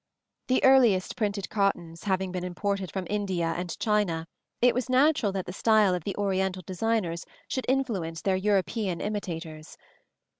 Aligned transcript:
The 0.47 0.63
earliest 0.63 1.15
printed 1.15 1.47
cottons 1.51 2.05
having 2.05 2.31
been 2.31 2.43
imported 2.43 2.91
from 2.91 3.05
India 3.07 3.53
and 3.55 3.77
China, 3.77 4.25
it 4.59 4.73
was 4.73 4.89
natural 4.89 5.31
that 5.33 5.45
the 5.45 5.53
style 5.53 5.93
of 5.93 6.05
the 6.05 6.15
Oriental 6.17 6.63
designers 6.65 7.23
should 7.47 7.65
influence 7.69 8.23
their 8.23 8.35
European 8.35 8.99
imitators. 8.99 9.77